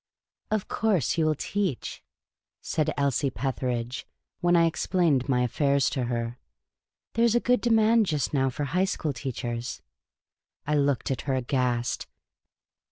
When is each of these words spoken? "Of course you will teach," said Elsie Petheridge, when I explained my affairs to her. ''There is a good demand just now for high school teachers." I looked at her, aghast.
"Of 0.49 0.67
course 0.67 1.15
you 1.19 1.25
will 1.27 1.35
teach," 1.35 2.03
said 2.59 2.91
Elsie 2.97 3.29
Petheridge, 3.29 4.07
when 4.39 4.55
I 4.55 4.65
explained 4.65 5.29
my 5.29 5.43
affairs 5.43 5.91
to 5.91 6.05
her. 6.05 6.39
''There 7.13 7.23
is 7.25 7.35
a 7.35 7.39
good 7.39 7.61
demand 7.61 8.07
just 8.07 8.33
now 8.33 8.49
for 8.49 8.63
high 8.63 8.85
school 8.85 9.13
teachers." 9.13 9.83
I 10.65 10.73
looked 10.75 11.11
at 11.11 11.21
her, 11.29 11.35
aghast. 11.35 12.07